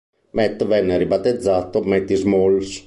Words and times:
Matt 0.31 0.65
venne 0.65 0.97
ribattezzato 0.97 1.83
Matty 1.83 2.15
Smalls. 2.15 2.79